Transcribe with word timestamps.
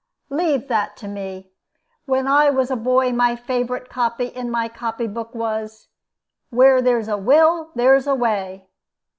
"Leave 0.31 0.67
that 0.67 0.97
to 0.97 1.07
me. 1.07 1.51
When 2.07 2.25
I 2.27 2.49
was 2.49 2.71
a 2.71 2.75
boy 2.75 3.11
my 3.11 3.35
favorite 3.35 3.87
copy 3.87 4.25
in 4.29 4.49
my 4.49 4.67
copy 4.67 5.05
book 5.05 5.35
was, 5.35 5.89
'Where 6.49 6.81
there's 6.81 7.07
a 7.07 7.19
will 7.19 7.69
there's 7.75 8.07
a 8.07 8.15
way.' 8.15 8.65